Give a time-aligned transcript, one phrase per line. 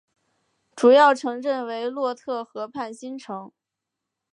[0.75, 3.51] 主要城镇为洛特河畔新城。